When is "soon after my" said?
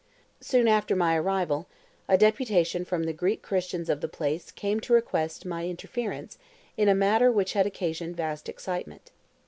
0.39-1.15